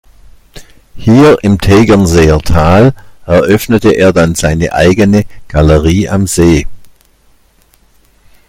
Hier 0.95 1.37
im 1.43 1.61
Tegernseer 1.61 2.39
Tal 2.39 2.95
eröffnete 3.27 3.91
er 3.91 4.11
dann 4.13 4.33
seine 4.33 4.73
eigene 4.73 5.25
„Galerie 5.47 6.09
am 6.09 6.25
See“. 6.25 6.65